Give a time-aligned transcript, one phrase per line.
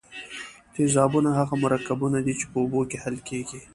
[0.73, 3.61] تیزابونه هغه مرکبونه دي چې په اوبو کې حل کیږي.